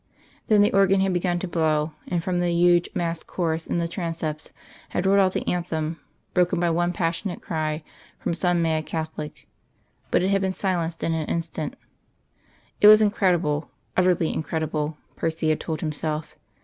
[0.47, 3.87] Then the organ had begun to blow, and from the huge massed chorus in the
[3.87, 4.49] transepts
[4.89, 5.99] had rolled out the anthem,
[6.33, 7.83] broken by one passionate cry,
[8.17, 9.47] from some mad Catholic.
[10.09, 11.75] But it had been silenced in an instant....
[12.81, 16.35] It was incredible utterly incredible, Percy had told himself.